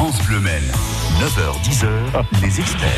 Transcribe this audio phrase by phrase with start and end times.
[0.00, 0.99] France Bleu Maine.
[1.20, 2.88] 9h, 10h, les experts.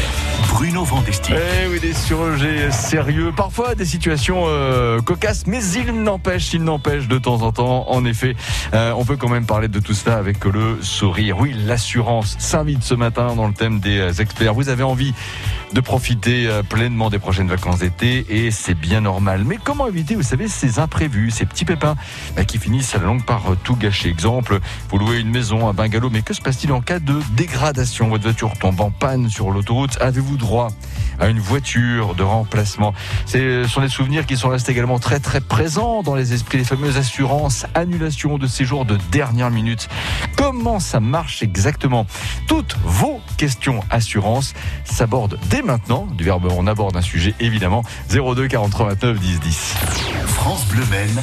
[0.52, 1.32] Bruno Vandesti.
[1.32, 7.08] Eh oui, des surgés sérieux, parfois des situations euh, cocasses, mais il n'empêche, il n'empêche
[7.08, 8.36] de temps en temps, en effet,
[8.74, 11.38] euh, on peut quand même parler de tout cela avec le sourire.
[11.40, 14.54] Oui, l'assurance s'invite ce matin dans le thème des euh, experts.
[14.54, 15.14] Vous avez envie
[15.72, 19.42] de profiter pleinement des prochaines vacances d'été et c'est bien normal.
[19.46, 21.96] Mais comment éviter, vous savez, ces imprévus, ces petits pépins
[22.36, 24.10] bah, qui finissent à la longue par tout gâcher?
[24.10, 24.60] Exemple,
[24.90, 28.11] vous louez une maison, un bungalow, mais que se passe-t-il en cas de dégradation?
[28.12, 29.96] Votre voiture tombe en panne sur l'autoroute.
[29.98, 30.68] Avez-vous droit
[31.18, 32.92] à une voiture de remplacement?
[33.24, 36.64] Ce sont des souvenirs qui sont restés également très très présents dans les esprits, les
[36.64, 39.88] fameuses assurances, annulation de séjour de dernière minute.
[40.36, 42.06] Comment ça marche exactement?
[42.48, 44.52] Toutes vos questions assurance
[44.84, 46.06] s'abordent dès maintenant.
[46.12, 47.82] Du verbe on aborde un sujet évidemment.
[48.10, 49.74] 02 43 29 10 10.
[50.26, 51.22] France Bleu Maine,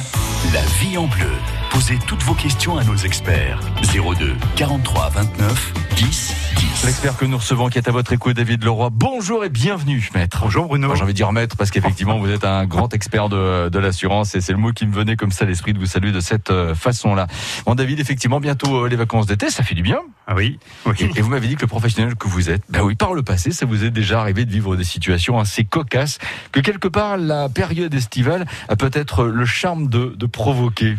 [0.52, 1.30] la vie en bleu.
[1.70, 3.60] Posez toutes vos questions à nos experts.
[3.94, 6.84] 02 43 29 10 10.
[6.84, 8.90] L'expert que nous recevons qui est à votre écoute, David Leroy.
[8.92, 10.40] Bonjour et bienvenue, maître.
[10.42, 10.94] Bonjour Bruno.
[10.96, 14.34] J'ai envie de dire maître parce qu'effectivement vous êtes un grand expert de, de l'assurance
[14.34, 16.20] et c'est le mot qui me venait comme ça à l'esprit de vous saluer de
[16.20, 17.28] cette euh, façon-là.
[17.66, 20.00] Bon David, effectivement bientôt euh, les vacances d'été, ça fait du bien.
[20.26, 20.94] Ah oui, oui.
[20.98, 23.22] Et, et vous m'avez dit que le professionnel que vous êtes, ben oui, par le
[23.22, 26.18] passé, ça vous est déjà arrivé de vivre des situations assez cocasses
[26.50, 30.96] que quelque part la période estivale a peut-être le charme de, de provoquer.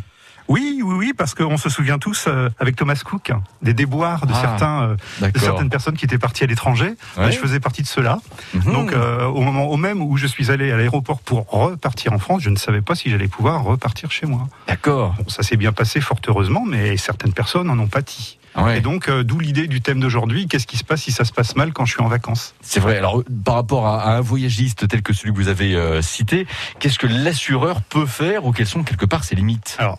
[0.52, 4.33] Oui, oui, oui, parce qu'on se souvient tous euh, avec Thomas Cook des déboires de
[4.35, 4.81] Ah, certains,
[5.21, 6.93] euh, de certaines personnes qui étaient parties à l'étranger.
[7.17, 7.31] Ouais.
[7.31, 8.19] Je faisais partie de ceux-là.
[8.53, 8.73] Mhm.
[8.73, 12.19] Donc, euh, au moment au même où je suis allé à l'aéroport pour repartir en
[12.19, 14.47] France, je ne savais pas si j'allais pouvoir repartir chez moi.
[14.67, 15.16] D'accord.
[15.17, 18.38] Bon, ça s'est bien passé fort heureusement, mais certaines personnes en ont pâti.
[18.58, 18.80] Ouais.
[18.80, 21.31] Et donc, euh, d'où l'idée du thème d'aujourd'hui qu'est-ce qui se passe si ça se
[21.31, 22.53] passe mal quand je suis en vacances?
[22.59, 22.97] C'est vrai.
[22.97, 26.45] Alors, par rapport à, à un voyagiste tel que celui que vous avez euh, cité,
[26.80, 29.77] qu'est-ce que l'assureur peut faire ou quelles sont quelque part ses limites?
[29.80, 29.97] Alors,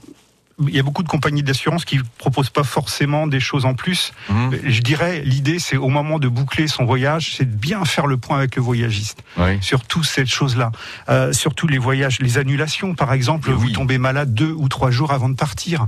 [0.69, 4.13] il y a beaucoup de compagnies d'assurance qui proposent pas forcément des choses en plus.
[4.29, 4.59] Mhm.
[4.65, 8.17] Je dirais, l'idée, c'est au moment de boucler son voyage, c'est de bien faire le
[8.17, 9.59] point avec le voyagiste Oui.
[9.61, 10.73] sur toutes ces choses-là.
[11.09, 14.91] Euh, surtout les voyages, les annulations, par exemple, Et vous tombez malade deux ou trois
[14.91, 15.87] jours avant de partir.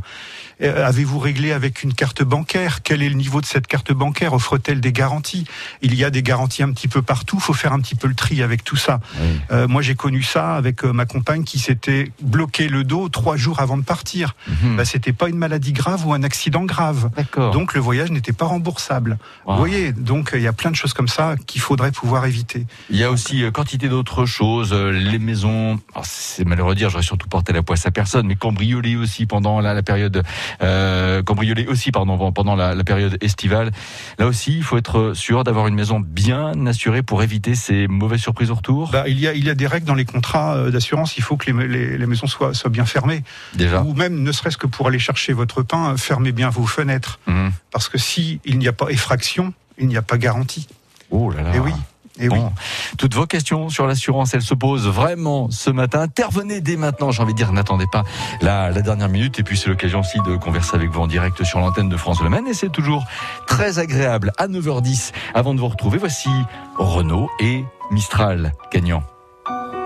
[0.63, 2.83] Euh, Avez-vous réglé avec une carte bancaire?
[2.83, 4.33] Quel est le niveau de cette carte bancaire?
[4.33, 5.45] Offre-t-elle des garanties?
[5.83, 7.41] Il y a des garanties un petit peu partout.
[7.41, 9.01] faut faire un petit peu le tri avec tout ça.
[9.21, 9.27] Oui.
[9.51, 13.37] Euh, moi, j'ai connu ça avec euh, ma compagne qui s'était bloqué le dos trois
[13.37, 14.35] jours avant de partir.
[14.77, 17.11] Bah, c'était pas une maladie grave ou un accident grave.
[17.53, 19.19] Donc le voyage n'était pas remboursable.
[19.47, 19.53] Wow.
[19.55, 22.67] Vous voyez, donc il y a plein de choses comme ça qu'il faudrait pouvoir éviter.
[22.91, 25.79] Il y a aussi euh, quantité d'autres choses, euh, les maisons.
[25.95, 29.27] alors, C'est malheureux de dire, j'aurais surtout porté la poisse à personne, mais cambriolé aussi
[29.27, 30.23] pendant la, la période,
[30.63, 33.71] euh, cambriolé aussi pardon pendant la, la période estivale.
[34.19, 38.21] Là aussi, il faut être sûr d'avoir une maison bien assurée pour éviter ces mauvaises
[38.21, 38.91] surprises au retour.
[38.91, 41.17] Bah, il, y a, il y a des règles dans les contrats euh, d'assurance.
[41.17, 43.23] Il faut que les, les- les maisons soient, soient bien fermées.
[43.55, 43.83] Déjà.
[43.83, 47.19] Ou même, ne serait-ce que pour aller chercher votre pain, fermez bien vos fenêtres.
[47.27, 47.53] Mhm.
[47.71, 50.69] Parce que si il n'y a pas effraction, il n'y a pas garantie.
[51.11, 51.55] Oh là là.
[51.55, 51.73] Et oui.
[52.19, 52.39] Et oui.
[52.39, 52.53] Bon,
[52.97, 56.01] toutes vos questions sur l'assurance, elles se posent vraiment ce matin.
[56.01, 58.05] Intervenez dès maintenant, j'ai envie de dire, n'attendez pas
[58.41, 59.41] la, la dernière minute.
[59.41, 62.23] Et puis c'est l'occasion aussi de converser avec vous en direct sur l'antenne de France
[62.23, 62.47] Le Maine.
[62.47, 63.05] Et c'est toujours
[63.47, 65.13] très agréable à 9h10.
[65.35, 66.31] Avant de vous retrouver, voici
[66.77, 69.03] Renault et Mistral gagnant.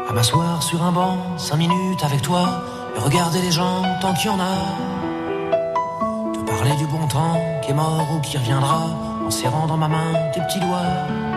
[0.09, 2.63] À m'asseoir sur un banc, cinq minutes avec toi,
[2.97, 4.55] et regarder les gens tant qu'il y en a.
[6.33, 8.87] Te parler du bon temps qui est mort ou qui reviendra,
[9.27, 11.28] en serrant dans ma main tes petits doigts.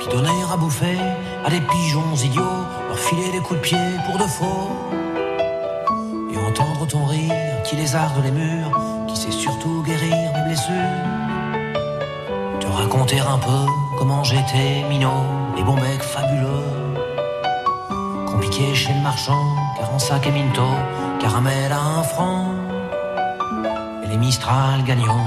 [0.00, 0.98] Puis donner à bouffer
[1.44, 4.70] à des pigeons idiots, leur filer des coups de pied pour de faux.
[6.32, 7.34] Et entendre ton rire
[7.64, 8.72] qui lézarde les murs,
[9.06, 10.74] qui sait surtout guérir mes blessures.
[12.60, 13.66] Te raconter un peu
[13.98, 15.22] comment j'étais minot,
[15.54, 16.64] les bons becs fabuleux.
[18.26, 19.44] Compliqué chez le marchand,
[19.76, 20.64] car en sac et minto,
[21.20, 22.46] caramel à un franc,
[24.02, 25.26] et les Mistral gagnants.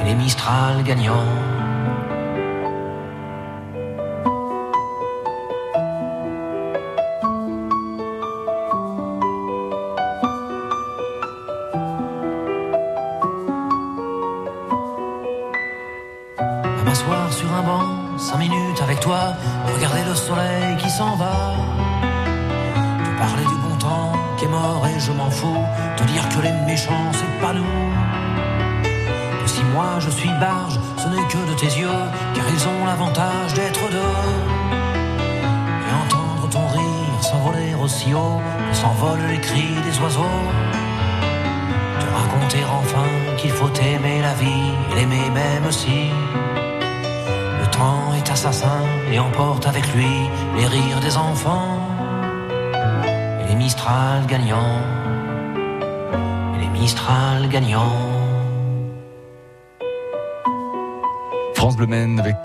[0.00, 1.47] Et les Mistral gagnants.
[53.58, 54.80] Mistral gagnants,
[56.60, 57.98] les Mistral gagnants.
[61.54, 61.88] France Bleu
[62.20, 62.36] avec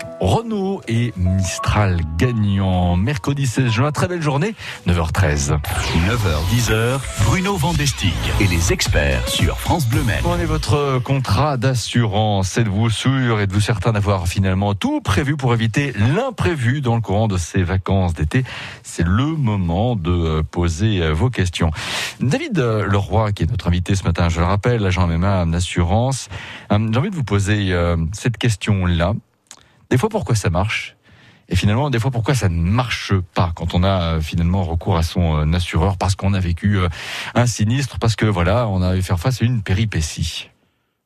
[0.88, 2.96] Et Mistral gagnant.
[2.96, 4.54] Mercredi 16 juin, très belle journée,
[4.86, 5.58] 9h13.
[6.08, 10.22] 9h-10h, Bruno Vandestick et les experts sur France Bleu Maine.
[10.24, 12.56] On est votre contrat d'assurance?
[12.58, 17.36] Êtes-vous sûr, êtes-vous certain d'avoir finalement tout prévu pour éviter l'imprévu dans le courant de
[17.36, 18.44] ces vacances d'été?
[18.82, 21.70] C'est le moment de euh, poser euh, vos questions.
[22.20, 26.28] David euh, Leroy, qui est notre invité ce matin, je le rappelle, agent MMA d'assurance,
[26.70, 27.74] j'ai envie de vous poser
[28.12, 29.14] cette question-là.
[29.90, 30.96] Des fois, pourquoi ça marche
[31.50, 35.02] et finalement, des fois, pourquoi ça ne marche pas quand on a finalement recours à
[35.02, 36.78] son assureur parce qu'on a vécu
[37.34, 40.48] un sinistre, parce que voilà, on a eu faire face à une péripétie?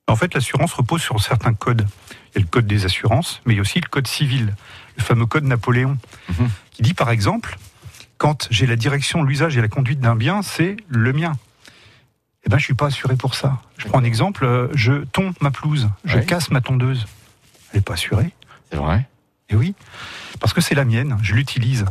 [0.07, 1.85] En fait, l'assurance repose sur certains codes.
[2.33, 4.55] Il y a le code des assurances, mais il y a aussi le code civil,
[4.97, 5.97] le fameux code Napoléon,
[6.29, 6.49] Mhm.
[6.71, 7.57] qui dit par exemple,
[8.17, 11.33] quand j'ai la direction, l'usage et la conduite d'un bien, c'est le mien.
[12.45, 13.57] Eh ben, je suis pas assuré pour ça.
[13.77, 16.25] Je prends un exemple, euh, je tonds ma pelouse, je Ouais.
[16.25, 17.07] casse ma tondeuse.
[17.73, 18.31] Elle n'est pas assurée.
[18.71, 19.07] C'est vrai
[19.49, 19.75] Et oui,
[20.39, 21.85] parce que c'est la mienne, je l'utilise.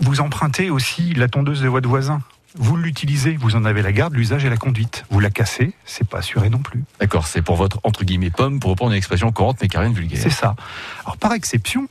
[0.00, 2.22] Vous empruntez aussi la tondeuse de votre voisin.
[2.54, 5.04] Vous l'utilisez, vous en avez la garde, l'usage et la conduite.
[5.10, 6.82] Vous la cassez, c'est pas assuré non plus.
[6.98, 10.20] D'accord, c'est pour votre entre guillemets pomme, pour reprendre une expression courante mais carrément vulgaire.
[10.22, 10.56] C'est ça.
[11.04, 11.88] Alors par exception,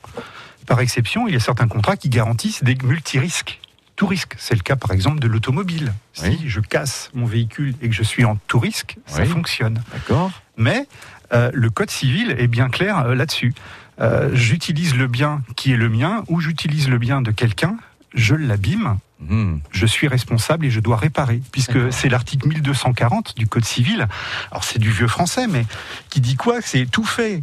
[0.65, 3.59] par exception, il y a certains contrats qui garantissent des multirisques.
[3.95, 4.35] Tout risque.
[4.37, 5.93] C'est le cas par exemple de l'automobile.
[6.21, 6.37] Oui.
[6.37, 9.81] Si je casse mon véhicule et que je suis en tout risque, ça fonctionne.
[9.93, 10.87] D'accord Mais
[11.33, 13.53] euh, le code civil est bien clair euh, là-dessus.
[13.99, 17.77] Euh, j'utilise le bien qui est le mien ou j'utilise le bien de quelqu'un,
[18.13, 19.61] je l'abîme, Mhm.
[19.71, 24.07] je suis responsable et je dois réparer, puisque c'est l'article 1240 du Code civil.
[24.51, 25.65] Alors c'est du vieux français, mais
[26.11, 26.61] qui dit quoi?
[26.61, 27.41] C'est tout fait.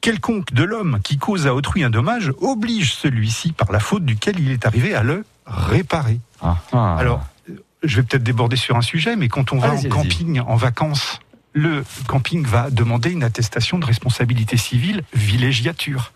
[0.00, 4.40] Quelconque de l'homme qui cause à autrui un dommage oblige celui-ci par la faute duquel
[4.40, 6.20] il est arrivé à le réparer.
[6.40, 6.96] Ah, ah.
[6.98, 10.40] Alors, euh, je vais peut-être déborder sur un sujet, mais quand on va en camping,
[10.40, 11.20] en vacances,
[11.52, 16.12] le camping va demander une attestation de responsabilité civile villégiature.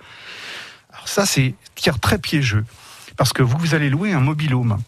[0.92, 1.54] Alors ça, c'est
[2.00, 2.64] très piégeux,
[3.16, 4.78] parce que vous, vous allez louer un mobilhome.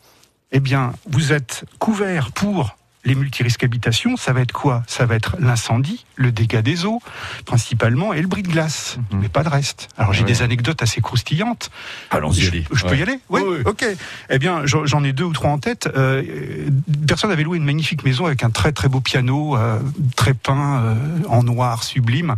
[0.52, 2.76] Eh bien, vous êtes couvert pour
[3.06, 4.82] les multirisques habitations, ça va être quoi?
[4.86, 7.00] Ça va être l'incendie, le dégât des eaux,
[7.46, 9.20] principalement, et le bris de glace, Mhm.
[9.22, 9.88] mais pas de reste.
[9.96, 10.26] Alors j'ai Ouais.
[10.26, 11.70] des anecdotes assez croustillantes.
[12.10, 12.64] allons-y, Je, allez.
[12.72, 12.98] je peux Ouais.
[12.98, 13.18] y aller?
[13.30, 13.62] Oui, Oui, oui.
[13.64, 13.86] ok.
[14.30, 15.88] Eh bien, j'en j'en ai deux ou trois en tête.
[15.96, 16.22] Euh,
[16.66, 19.78] une personne avait loué une magnifique maison avec un très très beau piano, euh,
[20.16, 20.94] très peint, euh,
[21.28, 22.34] en noir, sublime.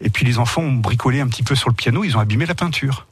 [0.00, 2.44] Et puis les enfants ont bricolé un petit peu sur le piano, ils ont abîmé
[2.46, 3.06] la peinture.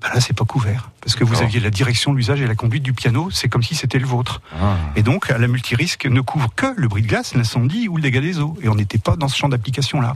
[0.00, 0.90] Eh ben là, c'est pas couvert.
[1.02, 3.74] Parce que vous aviez la direction, l'usage et la conduite du piano, c'est comme si
[3.74, 4.40] c'était le vôtre.
[4.58, 4.76] Ah.
[4.96, 8.20] Et donc, la multirisque ne couvre que le bris de glace, l'incendie ou le dégât
[8.20, 8.56] des eaux.
[8.62, 10.14] Et on n'était pas dans ce champ d'application-là.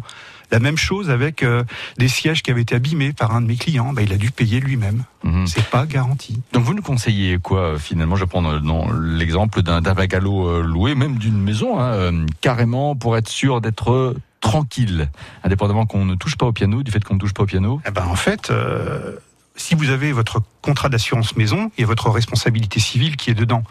[0.50, 1.64] La même chose avec euh,
[1.98, 3.92] des sièges qui avaient été abîmés par un de mes clients.
[3.92, 5.04] Ben, il a dû payer lui-même.
[5.22, 5.46] Mhm.
[5.46, 6.40] C'est pas garanti.
[6.52, 8.16] Donc vous nous conseillez quoi euh, finalement?
[8.16, 13.28] Je vais prendre euh, l'exemple d'un euh, loué, même d'une maison, hein, carrément pour être
[13.28, 15.08] sûr d'être tranquille,
[15.42, 17.80] indépendamment qu'on ne touche pas au piano, du fait qu'on ne touche pas au piano.
[17.86, 19.16] Eh ben, en fait, euh,
[19.56, 23.34] si vous avez votre contrat d'assurance maison, il y a votre responsabilité civile qui est
[23.34, 23.62] dedans.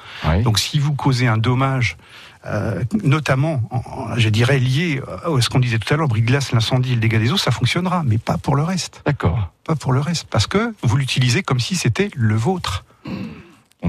[0.44, 1.98] Donc, si vous causez un dommage,
[2.46, 3.78] euh, notamment, en-
[4.12, 6.92] en- je dirais, lié à ce qu'on disait tout à l'heure, bris de glace, l'incendie
[6.92, 9.02] et le dégât des eaux, ça fonctionnera, mais pas pour le reste.
[9.06, 9.52] D'accord.
[9.66, 12.84] Pas pour le reste, parce que vous l'utilisez comme si c'était le vôtre.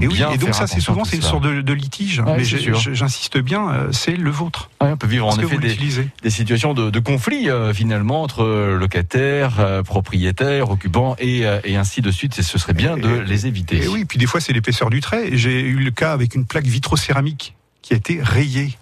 [0.01, 2.19] Et, oui, Bien et donc ça, c'est souvent c'est une sorte de, de litige.
[2.19, 4.69] Ouais, mais j'insiste bien, euh, c'est le vôtre.
[4.81, 6.09] Ouais, on peut vivre en effet vous des, l'utilisez.
[6.21, 11.59] des situations de, de conflit euh, finalement entre euh, locataires, euh, propriétaires, occupants et, euh,
[11.63, 12.37] et ainsi de suite.
[12.39, 13.83] Et ce serait bien de Et- les éviter.
[13.83, 15.29] Et oui, puis des fois c'est l'épaisseur du trait.
[15.37, 18.77] J'ai eu le cas avec une plaque vitrocéramique qui a été rayée.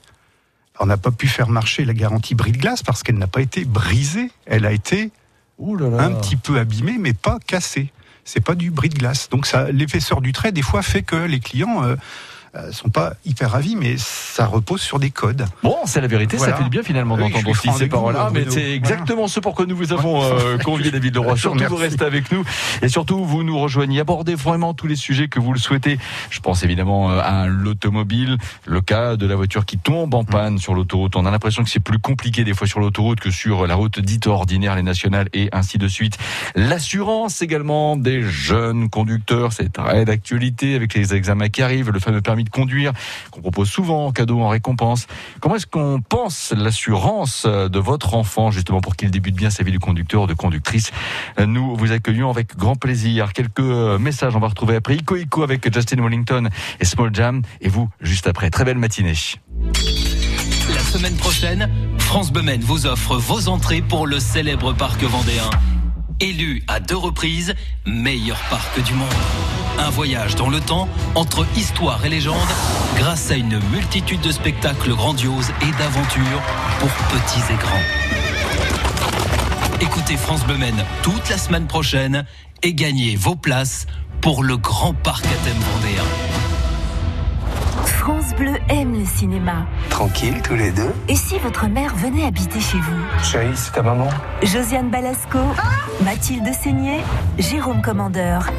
[0.80, 3.42] On n'a pas pu faire marcher la garantie bris de glace parce qu'elle n'a pas
[3.42, 4.32] été brisée.
[4.48, 5.12] Elle a été
[5.60, 6.04] Ouh là là.
[6.06, 7.92] un petit peu abîmée, mais pas cassée.
[8.26, 9.30] C'est pas du bris de glace.
[9.30, 11.84] Donc ça, l'épaisseur du trait des fois fait que les clients
[12.56, 15.46] euh, euh, sont pas hyper ravis, mais ça repose sur des codes.
[15.64, 16.54] Bon, c'est la vérité, Voilà.
[16.54, 19.40] ça fait du bien finalement Oui, d'entendre aussi ces paroles-là, hein, mais c'est exactement ce
[19.40, 21.36] pourquoi nous vous avons euh, convié David Leroy.
[21.36, 21.84] Surtout, vous Merci.
[21.84, 22.44] restez avec nous
[22.82, 25.98] et surtout, vous nous rejoignez, abordez vraiment tous les sujets que vous le souhaitez.
[26.30, 30.58] Je pense évidemment euh, à l'automobile, le cas de la voiture qui tombe en panne
[30.58, 31.16] sur l'autoroute.
[31.16, 34.00] On a l'impression que c'est plus compliqué des fois sur l'autoroute que sur la route
[34.00, 36.18] dite ordinaire, les nationales et ainsi de suite.
[36.56, 42.22] L'assurance également des jeunes conducteurs, c'est très d'actualité avec les examens qui arrivent, le fameux
[42.22, 42.94] permis de conduire
[43.32, 45.08] qu'on propose souvent en cadeau, en récompense.
[45.40, 49.72] Comment est-ce qu'on pense l'assurance de votre enfant, justement, pour qu'il débute bien sa vie
[49.72, 50.92] de conducteur ou de conductrice?
[51.40, 53.34] Nous vous accueillons avec grand plaisir.
[53.34, 57.42] Quelques euh, messages, on va retrouver après Ico Ico avec Justin Wellington et Small Jam.
[57.62, 58.50] Et vous, juste après.
[58.50, 59.14] Très belle matinée.
[60.70, 65.50] La semaine prochaine, France Bemen vous offre vos entrées pour le célèbre parc vendéen.
[66.20, 67.54] Élu à deux reprises
[67.86, 69.63] meilleur parc du monde.
[69.80, 72.38] Un voyage dans le temps entre histoire et légende
[72.96, 76.42] grâce à une multitude de spectacles grandioses et d'aventures
[76.80, 77.80] pour petits et grands.
[79.82, 82.26] Écoutez France Bemen toute la semaine prochaine
[82.62, 83.88] et gagnez vos places
[84.22, 86.43] pour le grand parc à thème vendéen.
[88.04, 89.66] France Bleu aime le cinéma.
[89.90, 90.92] Tranquille tous les deux.
[91.08, 94.10] Et si votre mère venait habiter chez vous Chérie, c'est ta maman
[94.42, 95.40] Josiane Balasco,
[96.04, 97.00] Mathilde Seigné,
[97.40, 98.50] Jérôme Commandeur.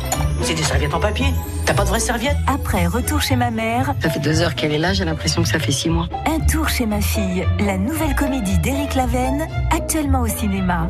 [0.40, 1.26] C'est des serviettes en papier.
[1.66, 4.72] T'as pas de vraies serviettes Après Retour chez ma mère, Ça fait deux heures qu'elle
[4.72, 6.08] est là, j'ai l'impression que ça fait six mois.
[6.24, 9.46] Un tour chez ma fille, la nouvelle comédie d'Éric Lavenne,
[9.76, 10.88] actuellement au cinéma.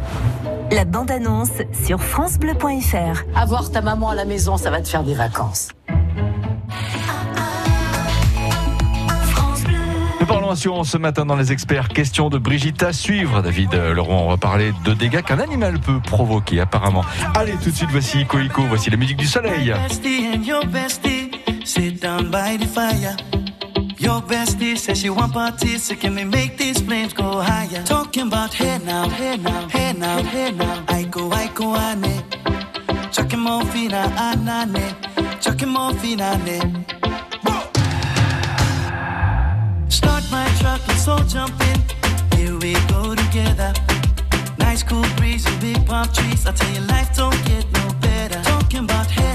[0.71, 1.51] La bande-annonce
[1.85, 3.25] sur francebleu.fr.
[3.35, 5.71] Avoir ta maman à la maison, ça va te faire des vacances.
[10.25, 11.89] Nous parlons assurance ce matin dans les experts.
[11.91, 13.43] Question de Brigitte à suivre.
[13.43, 17.05] David euh, Laurent, on va parler de dégâts qu'un animal peut provoquer apparemment.
[17.35, 19.75] Allez, tout de suite, voici Ico Ico, voici la musique du soleil.
[24.01, 27.83] your bestie says she want parties, so can we make these flames go higher?
[27.85, 30.85] Talking about hey now, hey now, hey now, hey now.
[30.89, 32.23] I go, I go, ane.
[33.13, 34.95] Chucking more fina, anane.
[35.41, 36.61] Chucking more fina, ne.
[40.35, 41.79] My truck, let's all jump in.
[42.37, 43.73] Here we go together.
[44.59, 46.47] Nice cool breeze and big palm trees.
[46.47, 48.41] I tell you, life don't get no better.
[48.43, 49.34] Talking about hey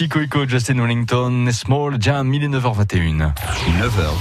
[0.00, 3.18] Ico Ico, Justin Wellington, Small Jam, il est 9h21.
[3.18, 3.32] 9h,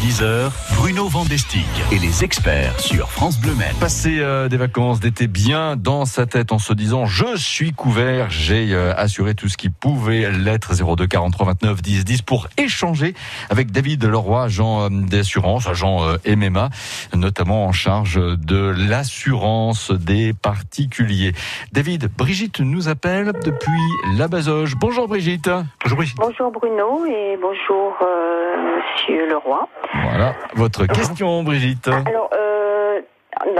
[0.03, 3.73] 10h, Bruno Vandestick et les experts sur France Bleu Maine.
[3.79, 8.29] Passer euh, des vacances d'été bien dans sa tête en se disant je suis couvert,
[8.29, 13.13] j'ai euh, assuré tout ce qui pouvait l'être 02 43 29 10 10 pour échanger
[13.49, 16.71] avec David Leroy, agent euh, d'assurance, agent MMA,
[17.15, 21.33] notamment en charge de l'assurance des particuliers.
[21.71, 24.75] David, Brigitte nous appelle depuis la Bazoge.
[24.75, 25.49] Bonjour Brigitte.
[25.81, 26.17] Bonjour Brigitte.
[26.17, 29.67] Bonjour Bruno et bonjour euh, Monsieur Leroy.
[30.03, 31.87] Voilà, votre question Brigitte.
[31.87, 33.01] Alors, euh,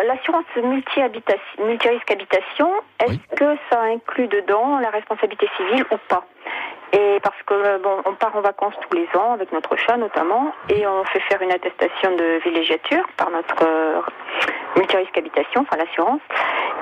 [0.07, 6.25] l'assurance multi-habitation- multi-risque habitation, est-ce que ça inclut dedans la responsabilité civile ou pas?
[6.93, 9.97] Et parce que euh, bon, on part en vacances tous les ans avec notre chat
[9.97, 14.01] notamment, et on fait faire une attestation de villégiature par notre euh,
[14.75, 16.21] multirisque habitation, enfin l'assurance.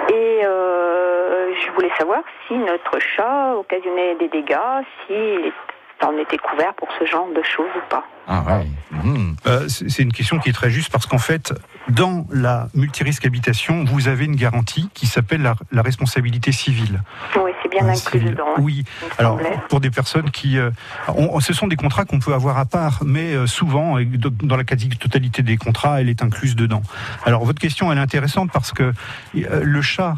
[0.10, 5.52] Et euh, je voulais savoir si notre chat occasionnait des dégâts, si
[6.00, 8.04] enfin, on était couvert pour ce genre de choses ou pas.
[8.28, 8.68] Ah ouais.
[8.92, 9.36] Mhm.
[9.46, 11.54] Euh, c'est une question qui est très juste parce qu'en fait,
[11.90, 17.02] dans la multirisque habitation, vous avez une garantie qui s'appelle la, la responsabilité civile.
[17.36, 18.46] Oui, c'est bien Euh, inclus dedans.
[18.58, 18.84] Oui.
[19.18, 19.40] Alors,
[19.70, 20.70] pour des personnes qui, euh,
[21.16, 23.98] on- ce sont des contrats qu'on peut avoir à part, mais euh, souvent,
[24.44, 26.82] dans la quasi-totalité des contrats, elle est incluse dedans.
[27.26, 28.92] Alors, votre question, elle est intéressante parce que
[29.36, 30.18] euh, le chat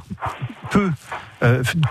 [0.71, 0.91] peut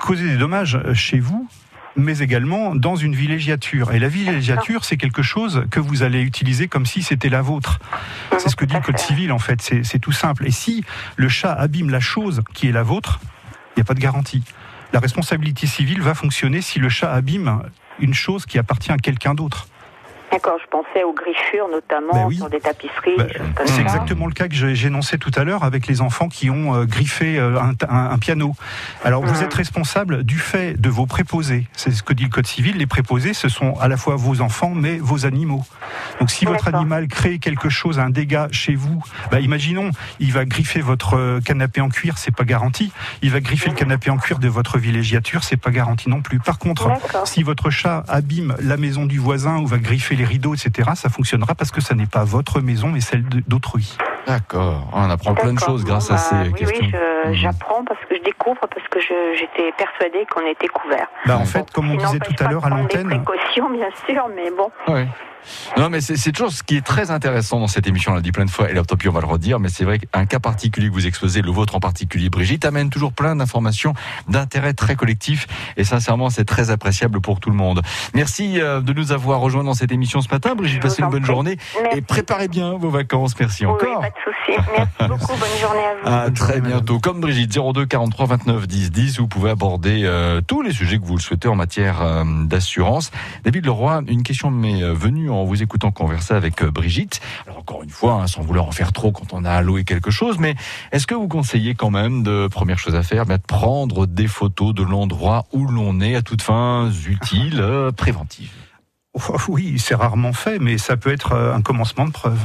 [0.01, 1.49] causer des dommages chez vous
[1.99, 3.93] mais également dans une villégiature.
[3.93, 7.81] Et la villégiature, c'est quelque chose que vous allez utiliser comme si c'était la vôtre.
[8.39, 9.61] C'est ce que dit le Code civil, en fait.
[9.83, 10.47] C'est tout simple.
[10.47, 10.85] Et si
[11.17, 13.21] le chat abîme la chose qui est la vôtre,
[13.77, 14.45] il n'y a pas de garantie.
[14.93, 17.63] La responsabilité civile va fonctionner si le chat abîme
[17.99, 19.67] une chose qui appartient à quelqu'un d'autre.
[20.31, 22.37] D'accord, je pensais aux griffures notamment Ben oui.
[22.37, 23.17] sur des tapisseries.
[23.55, 26.75] Comme C'est exactement le cas que j'énonçais tout à l'heure avec les enfants qui ont
[26.75, 28.55] euh, griffé euh, un, un- un piano.
[29.05, 29.45] Alors vous Mhm.
[29.45, 31.67] êtes responsable du fait de vos préposés.
[31.73, 32.77] C'est ce que dit le Code civil.
[32.77, 35.65] Les préposés, ce sont à la fois vos enfants, mais vos animaux.
[36.21, 40.45] Donc si votre animal crée quelque chose, un dégât chez vous, bah, imaginons, il va
[40.45, 42.93] griffer votre euh, canapé en cuir, c'est pas garanti.
[43.23, 46.39] Il va griffer le canapé en cuir de votre villégiature, c'est pas garanti non plus.
[46.39, 46.91] Par contre,
[47.25, 51.09] si votre chat abîme la maison du voisin ou va griffer les rideaux, etc., ça
[51.09, 53.97] fonctionnera parce que ça n'est pas votre maison, mais celle d'autrui.
[54.27, 56.85] D'accord, on apprend plein de choses grâce Bon, à bah, ces oui, questions.
[56.87, 57.35] Oui, je- Mhm.
[57.35, 61.07] j'apprends parce que je découvre, parce que je- j'étais persuadée qu'on était couvert.
[61.27, 63.71] Bah, en fait, comme on disait n'empêche tout à l'heure à prendre des l'antenne, précautions,
[63.71, 64.71] bien sûr, mais bon.
[64.93, 65.09] Ouais.
[65.77, 68.13] Non, mais c'est toujours ce qui est très intéressant dans cette émission.
[68.13, 69.59] On l'a dit plein de fois, et là, tant pis, on va le redire.
[69.61, 72.91] Mais c'est vrai qu'un cas particulier que vous exposez, le vôtre en particulier, Brigitte, amène
[72.91, 73.95] toujours plein d'informations
[74.29, 75.47] d'intérêt très collectif.
[75.77, 77.83] Et sincèrement, c'est très appréciable pour tout le monde.
[78.15, 80.55] Merci euh, de nous avoir rejoints dans cette émission ce matin.
[80.55, 81.33] Brigitte, Je vous passez une bonne prie.
[81.33, 81.57] journée.
[81.83, 81.99] Merci.
[81.99, 83.35] Et préparez bien vos vacances.
[83.39, 84.01] Merci Oui, encore.
[84.01, 84.59] pas de souci.
[84.77, 85.39] Merci beaucoup.
[85.39, 86.27] Bonne journée à vous.
[86.27, 86.99] À très bientôt.
[86.99, 91.05] Comme Brigitte, 02 43 29 10 10, vous pouvez aborder euh, tous les sujets que
[91.05, 93.11] vous le souhaitez en matière euh, d'assurance.
[93.45, 97.21] David Leroy, une question m'est euh, venue en vous écoutant converser avec euh, Brigitte.
[97.47, 100.11] Alors encore une fois, hein, sans vouloir en faire trop quand on a alloué quelque
[100.11, 100.55] chose, mais
[100.93, 104.29] est-ce que vous conseillez quand même de première chose à faire, bah, de prendre des
[104.29, 108.51] photos de l'endroit où l'on est à toutes fins utiles, euh, préventives?
[109.15, 112.39] Oh, oui, c'est rarement fait, mais ça peut être euh, un commencement de preuve.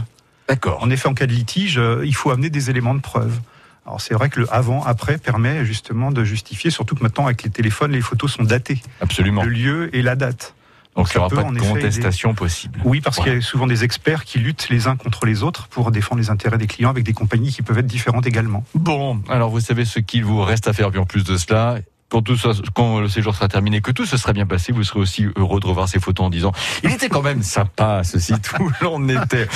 [0.47, 0.81] D'accord.
[0.81, 3.39] En effet, en cas de litige, euh, il faut amener des éléments de preuve.
[3.85, 7.49] Alors c'est vrai que le avant-après permet justement de justifier, surtout que maintenant avec les
[7.49, 9.43] téléphones, les photos sont datées, Absolument.
[9.43, 10.55] le lieu et la date.
[10.95, 12.79] Donc il n'y aura pas peut, en de effet, contestation possible.
[12.85, 13.31] Oui, parce Voilà.
[13.31, 16.21] qu'il y a souvent des experts qui luttent les uns contre les autres pour défendre
[16.21, 18.63] les intérêts des clients avec des compagnies qui peuvent être différentes également.
[18.75, 21.77] Bon, alors vous savez ce qu'il vous reste à faire, puis en plus de cela,
[22.09, 24.83] quand, tout ça, quand le séjour sera terminé, que tout se sera bien passé, vous
[24.83, 26.51] serez aussi heureux de revoir ces photos en disant
[26.83, 29.47] il était quand même sympa ce site où l'on était.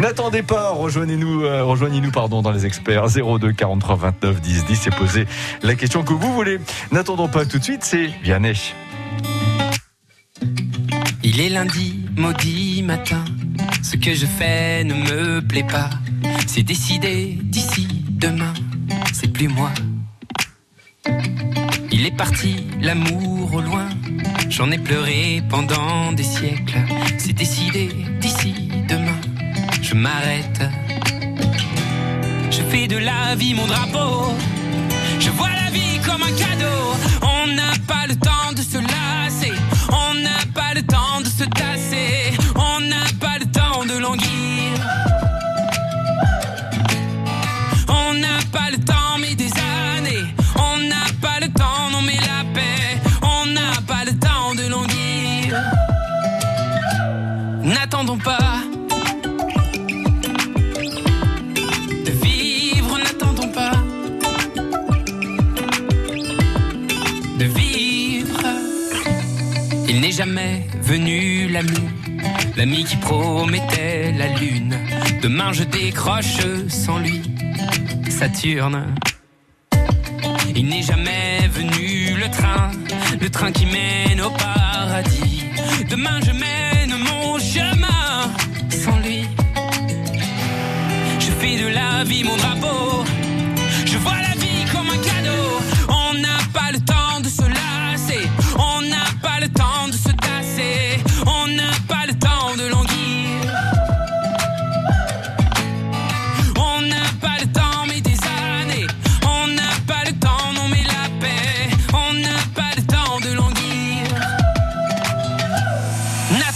[0.00, 4.90] N'attendez pas, rejoignez-nous, euh, rejoignez-nous pardon dans les experts 02 43 29 10 10 et
[4.90, 5.26] posez
[5.64, 6.60] la question que vous voulez.
[6.92, 8.54] N'attendons pas tout de suite, c'est Vianney.
[11.26, 13.24] Il est lundi, maudit matin.
[13.82, 15.88] Ce que je fais ne me plaît pas.
[16.46, 18.52] C'est décidé d'ici demain.
[19.14, 19.70] C'est plus moi.
[21.90, 23.88] Il est parti, l'amour au loin.
[24.50, 26.80] J'en ai pleuré pendant des siècles.
[27.16, 27.88] C'est décidé
[28.20, 29.18] d'ici demain.
[29.80, 30.60] Je m'arrête.
[32.50, 34.34] Je fais de la vie mon drapeau.
[35.20, 36.80] Je vois la vie comme un cadeau.
[37.22, 39.52] On n'a pas le temps de se lasser.
[39.90, 40.43] On n'a
[40.74, 42.36] pas le temps de se tasser.
[42.56, 44.72] On n'a pas le temps de languir.
[47.88, 48.94] On n'a pas le temps,
[72.56, 74.76] l'ami, qui promettait la lune.
[75.22, 77.20] Demain je décroche sans lui,
[78.08, 78.94] Saturne.
[80.56, 82.70] Il n'est jamais venu le train,
[83.20, 83.83] le train qui mène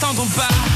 [0.08, 0.67] N'attendons pas.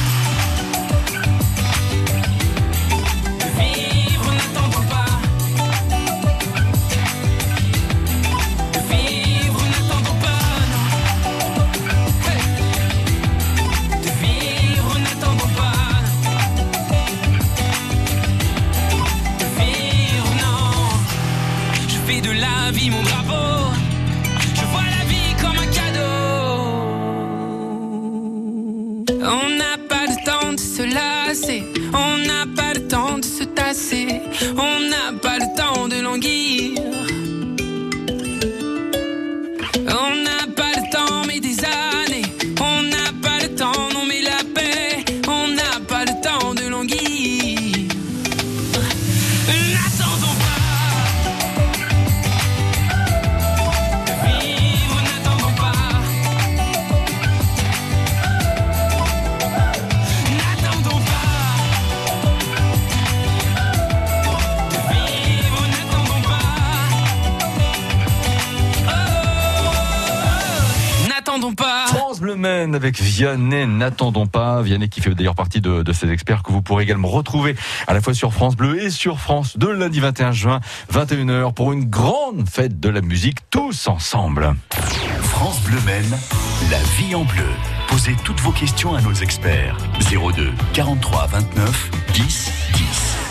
[72.75, 74.63] Avec Vianney, n'attendons pas.
[74.63, 77.55] Vianney qui fait d'ailleurs partie de, ces experts que vous pourrez également retrouver
[77.87, 80.61] à la fois sur France Bleu et sur France de lundi 21 juin,
[80.93, 84.55] 21h pour une grande fête de la musique tous ensemble.
[85.23, 86.19] France Bleu Maine,
[86.71, 87.45] la vie en bleu.
[87.93, 89.77] Posez toutes vos questions à nos experts.
[90.01, 92.71] 02 43 29 10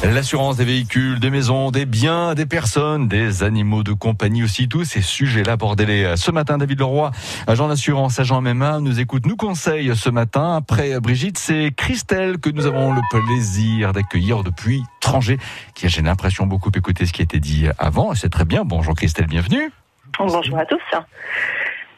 [0.03, 0.13] 10.
[0.13, 4.85] L'assurance des véhicules, des maisons, des biens, des personnes, des animaux de compagnie aussi, tous
[4.85, 6.59] ces sujets-là abordés ce matin.
[6.59, 7.09] David Leroy,
[7.47, 10.57] agent d'assurance, agent MMA, nous écoute, nous conseille ce matin.
[10.57, 15.39] Après Brigitte, c'est Christelle que nous avons le plaisir d'accueillir depuis Tranger,
[15.73, 18.13] qui a, j'ai l'impression, beaucoup écouté ce qui a été dit avant.
[18.13, 18.63] C'est très bien.
[18.63, 19.71] Bonjour Christelle, bienvenue.
[20.19, 20.77] Bonjour à tous.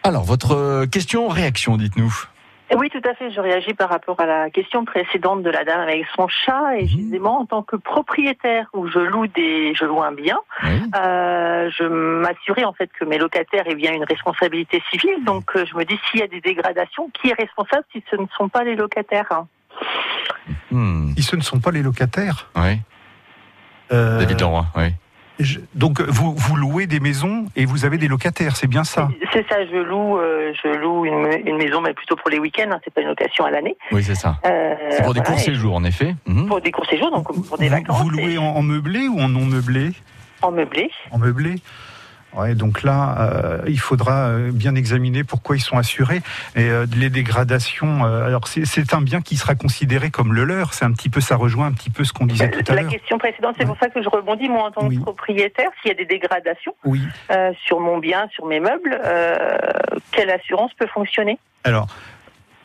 [0.06, 2.26] Alors, votre question, réaction, dites-nous.
[2.78, 3.32] Oui, tout à fait.
[3.32, 6.78] Je réagis par rapport à la question précédente de la dame avec son chat.
[6.78, 11.70] Et justement, en tant que propriétaire où je loue des, je loue un bien, euh,
[11.72, 15.24] je m'assurais en fait que mes locataires aient bien une responsabilité civile.
[15.26, 18.16] Donc, euh, je me dis s'il y a des dégradations, qui est responsable si ce
[18.16, 19.48] ne sont pas les locataires hein
[21.16, 22.50] Si ce ne sont pas les locataires.
[22.56, 22.80] Oui.
[23.92, 24.94] Euh, David Leroy, oui.
[25.40, 29.10] Je- donc vous, vous louez des maisons et vous avez des locataires, c'est bien ça?
[29.32, 29.56] C'est ça.
[29.66, 32.70] Je loue, euh, je loue une, une maison, mais plutôt pour les week-ends.
[32.72, 33.76] Hein, c'est pas une location à l'année.
[33.92, 34.38] Oui, c'est ça.
[34.46, 36.16] Euh, C'est pour des voilà, courts séjours, en effet.
[36.28, 36.48] Mhm.
[36.48, 38.02] Pour des courts séjours, donc pour des vous, vacances.
[38.02, 39.92] vous louez en, en meublé ou en non meublé?
[40.42, 40.92] En meublé.
[41.12, 41.56] En meublé
[42.36, 46.22] Ouais, donc là, euh, il faudra euh, bien examiner pourquoi ils sont assurés.
[46.56, 50.74] Et euh, les dégradations, euh, alors c'est- un bien qui sera considéré comme le leur.
[50.74, 52.82] C'est un petit peu, ça rejoint un petit peu ce qu'on disait tout à La
[52.82, 52.92] l'heure.
[52.92, 55.94] question précédente, c'est pour ça que je rebondis, moi, en tant que propriétaire, s'il y
[55.94, 57.02] a des dégradations Oui.
[57.66, 59.00] sur mon bien, sur mes meubles,
[60.12, 61.38] quelle assurance peut fonctionner?
[61.64, 61.88] Alors,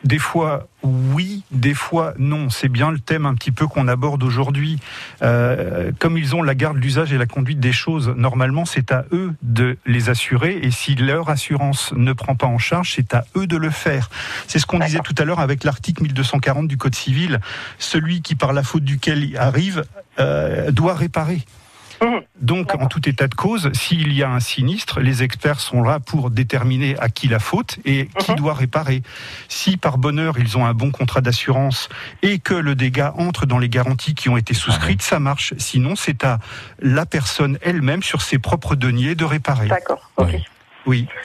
[0.05, 2.51] des fois oui, des fois non.
[2.51, 4.79] C'est bien le thème un petit peu qu'on aborde aujourd'hui.
[5.23, 9.05] Euh, comme ils ont la garde, l'usage et la conduite des choses, normalement c'est à
[9.13, 10.59] eux de les assurer.
[10.63, 14.09] Et si leur assurance ne prend pas en charge, c'est à eux de le faire.
[14.47, 17.41] C'est ce qu'on disait tout à l'heure avec l'article 1240 du Code civil.
[17.79, 19.85] Celui qui par la faute duquel il arrive
[20.21, 21.45] euh, doit réparer.
[22.41, 26.01] Donc, en tout état de cause, s'il y a un sinistre, les experts sont là
[26.01, 29.03] pour déterminer à qui la faute et qui doit réparer.
[29.49, 31.89] Si par bonheur ils ont un bon contrat d'assurance
[32.23, 35.55] et que le dégât entre dans les garanties qui ont été souscrites, ça marche.
[35.59, 36.39] Sinon, c'est à
[36.81, 39.69] la personne elle-même sur ses propres deniers de réparer.
[39.69, 40.11] D'accord.
[40.19, 40.45] Oui,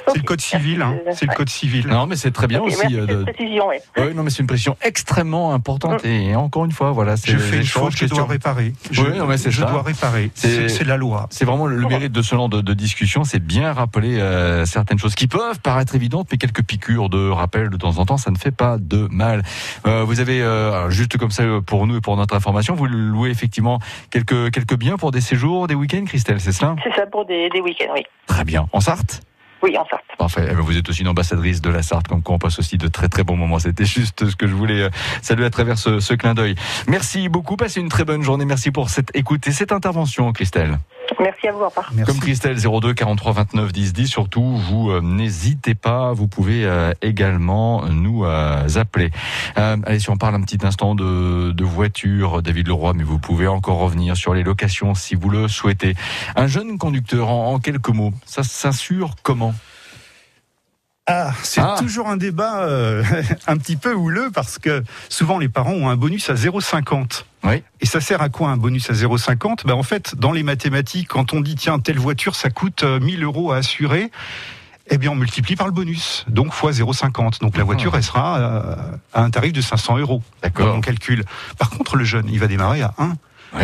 [0.07, 0.81] c'est le code civil.
[0.81, 1.87] hein, c'est le code civil.
[1.87, 2.77] Non, mais c'est très bien aussi.
[2.81, 3.81] merci euh, de cette de- précision, ouais.
[3.97, 6.03] Oui, non, mais c'est une précision extrêmement importante.
[6.05, 8.73] Et encore une fois, voilà, c'est Je fais une l'échange, faute, je dois réparer.
[8.91, 9.69] Je- oui, non, mais c'est je ça.
[9.71, 10.31] dois réparer.
[10.35, 11.27] C'est c'est la loi.
[11.29, 14.99] C'est vraiment le mérite de ce genre de, de discussion, c'est bien rappeler euh, certaines
[14.99, 18.31] choses qui peuvent paraître évidentes, mais quelques piqûres de rappel de temps en temps, ça
[18.31, 19.43] ne fait pas de mal.
[19.87, 23.29] Euh, vous avez, euh, juste comme ça pour nous et pour notre information, vous louez
[23.29, 26.75] effectivement quelques quelques biens pour des séjours, des week-ends, Christelle, c'est cela?
[26.83, 28.03] C'est ça pour des, des week-ends, oui.
[28.27, 28.67] Très bien.
[28.73, 29.21] En Sarthe?
[29.63, 30.03] Oui, en Sarthe.
[30.17, 30.45] Parfait.
[30.51, 32.77] Eh ben, vous êtes aussi une ambassadrice de la Sarthe, comme quoi on passe aussi
[32.77, 33.59] de très très bons moments.
[33.59, 34.89] C'était juste ce que je voulais euh,
[35.21, 36.55] saluer à travers ce, ce clin d'œil.
[36.87, 37.55] Merci beaucoup.
[37.55, 38.43] Passez une très bonne journée.
[38.43, 40.79] Merci pour cette écoute et cette intervention, Christelle.
[41.23, 41.91] Merci à vous, au revoir.
[42.05, 44.07] Comme Christelle 02 43 29 10 10.
[44.07, 46.11] Surtout, vous euh, n'hésitez pas.
[46.11, 49.09] Vous pouvez euh, également nous euh, appeler.
[49.57, 53.19] Euh, allez, si on parle un petit instant de, de voiture, David Leroy, mais vous
[53.19, 55.95] pouvez encore revenir sur les locations si vous le souhaitez.
[56.35, 59.53] Un jeune conducteur, en, en quelques mots, ça s'assure comment?
[61.05, 61.75] Ah, c'est Ah.
[61.79, 63.03] toujours un débat euh,
[63.47, 67.25] un petit peu houleux parce que souvent les parents ont un bonus à 0,50.
[67.43, 67.61] Oui.
[67.81, 71.09] Et ça sert à quoi un bonus à 0,50 ben En fait, dans les mathématiques,
[71.09, 74.11] quand on dit tiens, telle voiture, ça coûte euh, 1000 euros à assurer,
[74.89, 77.41] eh bien on multiplie par le bonus, donc fois 0,50.
[77.41, 78.75] Donc la voiture, elle sera euh,
[79.13, 80.21] à un tarif de 500 euros.
[80.41, 80.73] D'accord.
[80.73, 81.25] On calcule.
[81.57, 83.13] Par contre, le jeune, il va démarrer à 1.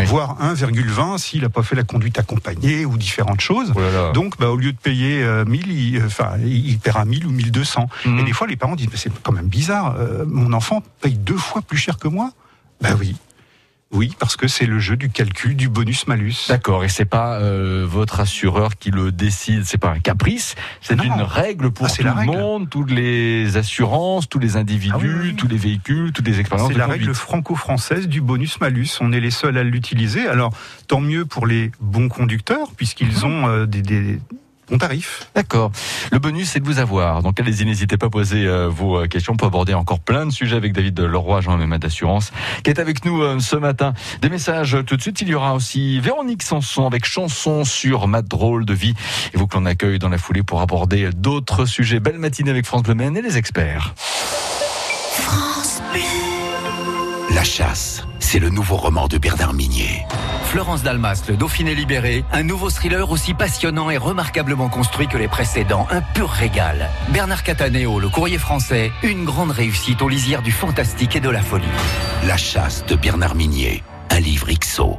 [0.06, 3.72] Voire 1,20 s'il n'a pas fait la conduite accompagnée ou différentes choses.
[4.14, 7.30] Donc, bah, au lieu de payer euh, 1000, il, euh, enfin, il paiera 1000 ou
[7.30, 7.88] 1200.
[8.18, 11.14] Et des fois, les parents disent, Mais c'est quand même bizarre, euh, mon enfant paye
[11.14, 12.32] deux fois plus cher que moi.
[12.80, 13.16] Bah oui.
[13.92, 16.46] Oui, parce que c'est le jeu du calcul du bonus-malus.
[16.48, 20.94] D'accord, et c'est pas euh, votre assureur qui le décide, c'est pas un caprice, c'est
[21.02, 22.30] une règle pour Ah, tout le règle.
[22.30, 26.68] monde, toutes les assurances, tous les individus, tous les véhicules, toutes les expériences.
[26.68, 27.02] C'est de la conduite.
[27.02, 28.98] règle franco-française du bonus-malus.
[29.00, 30.28] On est les seuls à l'utiliser.
[30.28, 30.52] Alors,
[30.86, 32.74] tant mieux pour les bons conducteurs, Mhm.
[32.76, 34.20] puisqu'ils ont euh, des, des
[34.70, 35.28] bons tarifs.
[35.34, 35.70] D'accord.
[36.12, 37.22] Le bonus, c'est de vous avoir.
[37.22, 39.34] Donc, allez-y, n'hésitez pas à poser euh, vos euh, questions.
[39.34, 42.78] On peut aborder encore plein de sujets avec David Leroy, Jean Mémat d'Assurance, qui est
[42.78, 43.92] avec nous euh, ce matin.
[44.22, 45.20] Des messages tout de suite.
[45.20, 48.94] Il y aura aussi Véronique Sanson avec chanson sur ma drôle de vie.
[49.34, 52.00] Et vous que l'on accueille dans la foulée pour aborder d'autres sujets.
[52.00, 53.94] Belle matinée avec France Bleu Maine et les experts.
[57.32, 60.04] La chasse, c'est le nouveau roman de Bernard Minier.
[60.46, 65.28] Florence Dalmas, le Dauphiné libéré, un nouveau thriller aussi passionnant et remarquablement construit que les
[65.28, 66.88] précédents, un pur régal.
[67.10, 71.40] Bernard Cataneo, le courrier français, une grande réussite aux lisières du fantastique et de la
[71.40, 71.64] folie.
[72.26, 74.98] La chasse de Bernard Minier, un livre XO.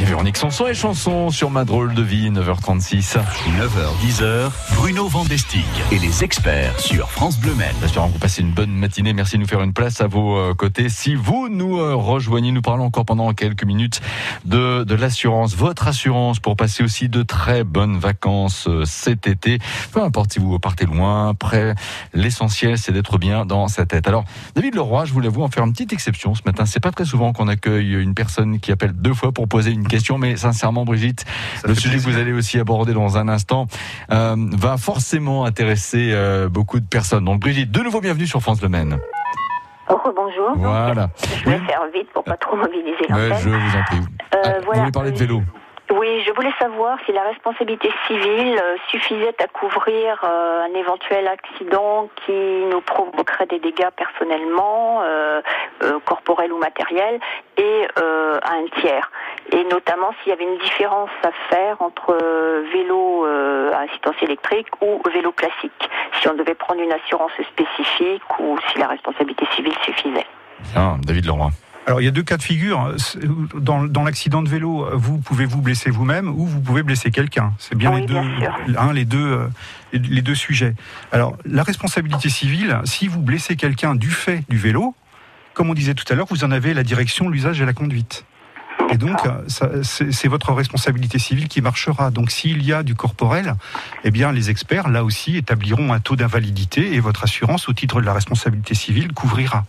[0.00, 0.09] Yeah.
[0.22, 3.16] Bien Véronique Sanson et chanson sur ma drôle de vie, 9h36.
[3.16, 3.70] 9h,
[4.06, 7.74] 10h, Bruno Vandestick et les experts sur France Bleu Maine.
[7.80, 9.14] J'espère que vous passez une bonne matinée.
[9.14, 10.90] Merci de nous faire une place à vos euh, côtés.
[10.90, 14.02] Si vous nous euh, rejoignez, nous parlons encore pendant quelques minutes
[14.44, 15.54] de, de l'assurance.
[15.54, 19.58] Votre assurance pour passer aussi de très bonnes vacances euh, cet été.
[19.92, 21.74] Peu importe si vous partez loin, après,
[22.12, 24.06] l'essentiel c'est d'être bien dans sa tête.
[24.06, 26.66] Alors, David Leroy, je voulais vous en faire une petite exception ce matin.
[26.66, 29.88] C'est pas très souvent qu'on accueille une personne qui appelle deux fois pour poser une
[29.88, 31.24] question, mais sincèrement, Brigitte,
[31.64, 33.66] le sujet que vous allez aussi aborder dans un instant
[34.12, 37.24] euh, va forcément intéresser euh, beaucoup de personnes.
[37.24, 38.98] Donc, Brigitte, de nouveau bienvenue sur France Le Maine.
[39.88, 40.52] Oh, bonjour.
[40.56, 41.10] Voilà.
[41.44, 43.42] Je vais faire vite pour pas trop mobiliser Ouais, l'antenne.
[43.42, 43.98] je vous en prie.
[43.98, 44.80] Euh, Ah, Vous voilà.
[44.80, 45.42] voulez parler de vélo?
[45.90, 51.26] Oui, je voulais savoir si la responsabilité civile euh, suffisait à couvrir euh, un éventuel
[51.26, 52.32] accident qui
[52.70, 55.40] nous provoquerait des dégâts personnellement, euh,
[56.04, 57.18] corporels ou matériels,
[57.56, 59.10] et à un tiers.
[59.52, 62.16] Et notamment s'il y avait une différence à faire entre
[62.72, 65.90] vélo à assistance électrique ou vélo classique.
[66.20, 70.26] Si on devait prendre une assurance spécifique ou si la responsabilité civile suffisait.
[70.76, 71.50] Ah, David Leroy.
[71.90, 72.94] Alors il y a deux cas de figure.
[73.56, 77.52] Dans, dans l'accident de vélo, vous pouvez vous blesser vous-même ou vous pouvez blesser quelqu'un.
[77.58, 79.48] C'est bien Oui, les deux, bien hein, les deux, euh,
[79.92, 80.76] les- deux sujets.
[81.10, 84.94] Alors la responsabilité civile, si vous blessez quelqu'un du fait du vélo,
[85.52, 88.24] comme on disait tout à l'heure, vous en avez la direction, l'usage et la conduite.
[88.92, 92.12] Et donc, euh, c'est votre responsabilité civile qui marchera.
[92.12, 93.54] Donc, s'il y a du corporel,
[94.04, 98.00] eh bien, les experts, là aussi, établiront un taux d'invalidité et votre assurance, au titre
[98.00, 99.64] de la responsabilité civile, couvrira.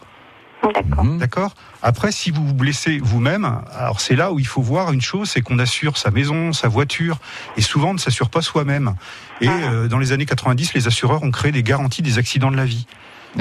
[1.17, 1.56] D'accord.
[1.82, 5.30] Après, si vous vous blessez vous-même, alors c'est là où il faut voir une chose,
[5.30, 7.19] c'est qu'on assure sa maison, sa voiture,
[7.58, 8.95] et souvent on ne s'assure pas soi-même.
[9.41, 12.58] Et euh, dans les années 90, les assureurs ont créé des garanties des accidents de
[12.58, 12.86] la vie.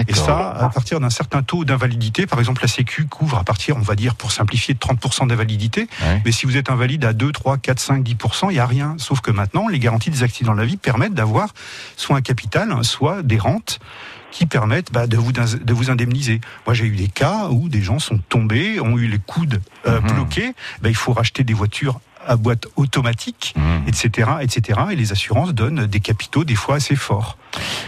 [0.06, 3.76] Et ça, à partir d'un certain taux d'invalidité, par exemple la Sécu couvre à partir,
[3.76, 5.88] on va dire pour simplifier, de 30% d'invalidité.
[6.24, 8.94] Mais si vous êtes invalide à 2, 3, 4, 5, 10%, il n'y a rien.
[8.98, 11.52] Sauf que maintenant, les garanties des accidents de la vie permettent d'avoir
[11.96, 13.80] soit un capital, soit des rentes
[14.30, 16.40] qui permettent bah, de, vous, de vous indemniser.
[16.66, 20.00] Moi, j'ai eu des cas où des gens sont tombés, ont eu les coudes euh,
[20.00, 20.54] bloqués.
[20.82, 23.54] Bah, il faut racheter des voitures à boîte automatique,
[23.86, 24.80] etc., etc.
[24.90, 27.38] Et les assurances donnent des capitaux des fois assez forts.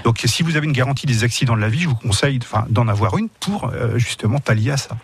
[0.04, 2.88] Donc, si vous avez une garantie des accidents de la vie, je vous conseille d'en
[2.88, 4.96] avoir une pour euh, justement pallier à ça.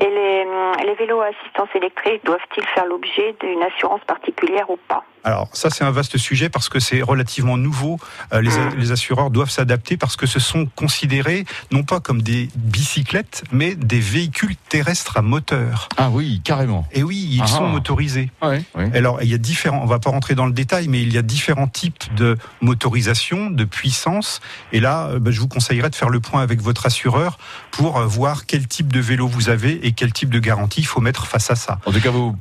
[0.00, 4.78] Et les, hum, les vélos à assistance électrique doivent-ils faire l'objet d'une assurance particulière ou
[4.88, 7.98] pas Alors ça c'est un vaste sujet parce que c'est relativement nouveau.
[8.32, 12.48] Euh, les, les assureurs doivent s'adapter parce que ce sont considérés non pas comme des
[12.56, 15.88] bicyclettes mais des véhicules terrestres à moteur.
[15.98, 16.86] Ah oui, carrément.
[16.92, 17.46] Et oui, ils Ah.
[17.46, 18.30] sont motorisés.
[18.42, 18.90] Ouais, ouais.
[18.96, 21.18] Alors il y a différents, on va pas rentrer dans le détail, mais il y
[21.18, 24.40] a différents types de motorisation, de puissance.
[24.72, 27.36] Et là, euh, bah, je vous conseillerais de faire le point avec votre assureur
[27.70, 30.84] pour euh, voir quel type de vélo vous avez et quel type de garantie il
[30.86, 31.78] faut mettre face à ça.
[31.86, 32.34] En tout cas, vous,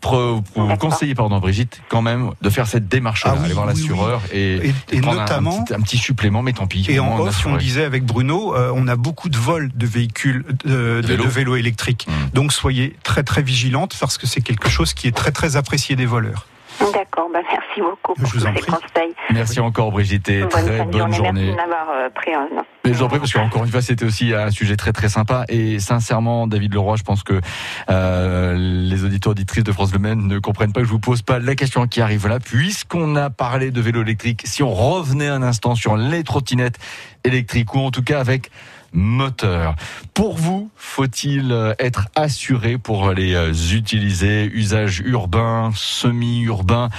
[0.80, 4.22] conseillez, pardon, Brigitte, quand même, de faire cette démarche-là, Ah oui, aller voir oui, l'assureur
[4.32, 6.86] et, Et- notamment- un, petit, un petit supplément, mais tant pis.
[6.90, 10.46] Et en off, on disait avec Bruno, euh, on a beaucoup de vols de véhicules,
[10.66, 11.24] de, de, Vélo.
[11.24, 12.08] de vélos électriques.
[12.34, 15.96] Donc soyez très très vigilantes parce que c'est quelque chose qui est très très apprécié
[15.96, 16.46] des voleurs.
[16.94, 18.72] D'accord, bah merci beaucoup pour Je vous tous en ces prie.
[18.72, 19.14] conseils.
[19.32, 21.32] Merci encore, Brigitte, et Bonne très fin de bonne journée.
[21.46, 22.48] Merci de m'avoir euh, pris un.
[22.86, 25.10] Mais je vous en prie, parce qu'encore une fois, c'était aussi un sujet très très
[25.10, 25.44] sympa.
[25.50, 27.42] Et sincèrement, David Leroy, je pense que
[27.89, 31.22] euh, les auditeurs auditrices de France Le Maine ne comprennent pas que je vous pose
[31.22, 34.44] pas la question qui arrive là, puisqu'on a parlé de vélo électrique.
[34.46, 36.80] Si on revenait un instant sur les trottinettes
[37.26, 38.50] électriques, ou en tout cas avec
[38.92, 39.76] moteur.
[40.13, 46.89] Pour vous, faut-il euh, être assuré pour les euh, utiliser, usage urbain, semi-urbain?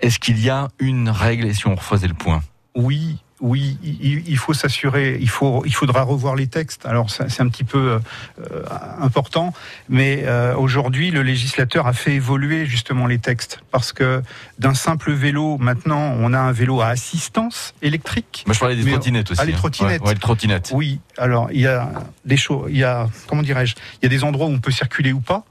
[0.00, 1.46] Est-ce qu'il y a une règle?
[1.46, 2.42] Et si on refaisait le point?
[2.74, 6.86] Oui, oui, il, faut s'assurer, il, faut, il faudra revoir les textes.
[6.86, 7.98] Alors c'est un petit peu
[8.38, 8.62] euh,
[9.00, 9.52] important,
[9.88, 14.22] mais euh, aujourd'hui le législateur a fait évoluer justement les textes parce que
[14.58, 18.44] d'un simple vélo, maintenant on a un vélo à assistance électrique.
[18.46, 19.40] Moi, je parlais des Mais- trottinettes aussi.
[19.42, 19.56] Ah, les hein.
[19.56, 20.00] trottinettes.
[20.00, 20.70] Ouais, ouais, les trottinettes.
[20.74, 21.90] Oui, alors il y a
[22.24, 24.70] des choses, il y a comment dirais-je, il y a des endroits où on peut
[24.70, 25.44] circuler ou pas.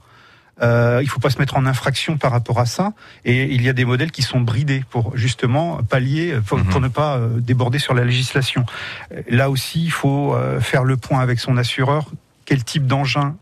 [0.62, 2.92] Euh, il faut pas se mettre en infraction par rapport à ça.
[3.24, 6.88] Et il y a des modèles qui sont bridés pour justement pallier, pour, pour ne
[6.88, 8.64] pas euh, déborder sur la législation.
[9.28, 12.10] Là aussi, il faut euh, faire le point avec son assureur.
[12.44, 13.36] Quel type d'engin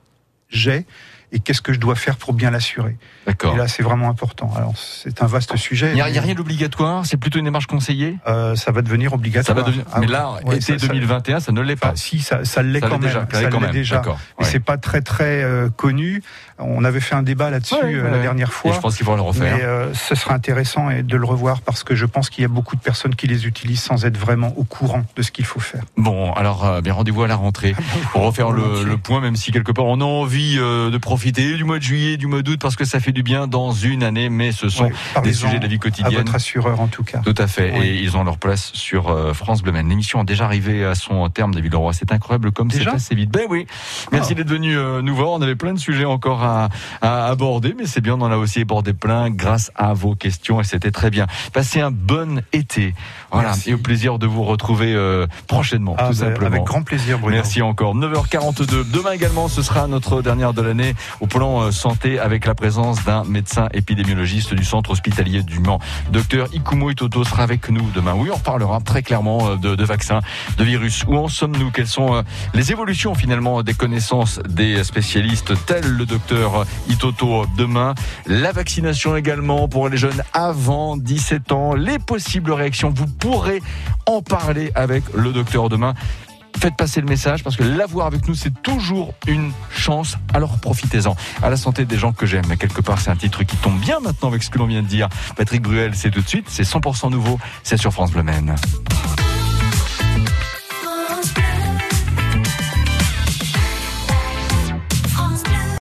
[0.48, 0.87] j'ai
[1.34, 2.96] et qu'est-ce que je dois faire pour bien l'assurer.
[3.26, 3.54] D'accord.
[3.54, 4.50] Et là, c'est vraiment important.
[4.56, 5.90] Alors, c'est un vaste sujet.
[5.90, 8.16] Il n'y a, rien d'obligatoire, c'est plutôt une démarche conseillée?
[8.28, 9.58] Euh, ça va devenir Ça obligatoire.
[9.58, 9.84] va devenir.
[9.92, 11.88] Ah mais là, Ouais, été ça- ça- 2021, ça ne l'est pas.
[11.88, 13.10] Enfin, si, ça, ça l'est Ça quand même.
[13.10, 13.96] ça l'est ça quand l'est même, déjà.
[13.96, 14.50] d'accord, Mais ouais.
[14.50, 16.22] c'est pas très très euh, connu.
[16.58, 18.72] On avait fait un débat là-dessus Ouais, euh, la dernière Et fois.
[18.72, 19.56] je pense qu'il faut le refaire.
[19.56, 22.48] Mais euh, ce sera intéressant de le revoir parce que je pense qu'il y a
[22.48, 25.58] beaucoup de personnes qui les utilisent sans être vraiment au courant de ce qu'il faut
[25.58, 25.82] faire.
[25.96, 27.74] Bon, alors, bien rendez-vous à la rentrée
[28.12, 31.23] pour refaire le, point, même si quelque part on a envie de profiter.
[31.25, 33.72] Profiter du mois de juillet, du mois d'août, parce que ça fait du bien dans
[33.72, 34.90] une année, mais ce sont
[35.22, 36.12] des sujets de la vie À quotidienne.
[36.18, 37.20] votre assureur, en tout cas.
[37.25, 37.87] Tout à fait, Oui.
[37.87, 39.72] et ils ont leur place sur euh, France Bleu.
[39.72, 41.94] L'émission a déjà arrivé à son terme, David Leroy.
[41.94, 43.31] C'est incroyable comme c'est passé vite.
[43.31, 43.66] Ben oui,
[44.12, 44.35] merci Ah.
[44.35, 45.31] d'être venu euh, nous voir.
[45.31, 46.68] On avait plein de sujets encore à,
[47.00, 50.60] à aborder, mais c'est bien, on en a aussi abordé plein grâce à vos questions
[50.60, 51.27] et c'était très bien.
[51.54, 52.94] Passez un bon été.
[53.33, 53.70] Voilà, Merci.
[53.70, 56.46] et au plaisir de vous retrouver euh, prochainement, Ah, tout ben, simplement.
[56.48, 57.35] avec grand plaisir, Bruno.
[57.37, 57.96] Merci encore.
[57.96, 58.90] 9h42.
[58.92, 63.04] Demain également, ce sera notre dernière de l'année au plan euh, santé avec la présence
[63.04, 65.79] d'un médecin épidémiologiste du centre hospitalier du Mans.
[66.10, 68.15] Docteur Ikumo Itoto sera avec nous demain.
[68.17, 70.21] Oui, on parlera très clairement euh, de, vaccins,
[70.58, 71.04] de virus.
[71.06, 71.71] Où en sommes-nous?
[71.71, 72.23] Quelles sont euh,
[72.54, 77.94] les évolutions finalement des connaissances des spécialistes tels le docteur Itoto demain?
[78.27, 81.75] La vaccination également pour les jeunes avant 17 ans.
[81.75, 83.62] Les possibles réactions, vous pourrez
[84.06, 85.94] en parler avec le docteur demain.
[86.59, 90.17] Faites passer le message parce que l'avoir avec nous, c'est toujours une chance.
[90.33, 91.17] Alors profitez-en.
[91.42, 92.57] À la santé des gens que j'aime.
[92.57, 94.88] Quelque part, c'est un titre qui tombe bien maintenant avec ce que l'on vient de
[94.88, 95.09] dire.
[95.37, 96.46] Patrick Bruel, c'est tout de suite.
[96.48, 97.38] C'est 100% nouveau.
[97.63, 98.25] C'est sur France Bleu.